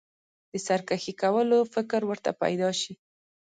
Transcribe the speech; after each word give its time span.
د 0.51 0.53
سرکښي 0.65 1.13
کولو 1.21 1.57
فکر 1.73 2.01
ورته 2.09 2.31
پیدا 2.41 2.69
شي. 2.81 2.93